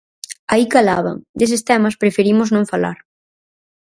[0.53, 2.97] Aí calaban, deses temas preferimos non falar.